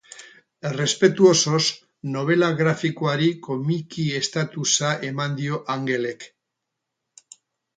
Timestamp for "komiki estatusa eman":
3.49-5.37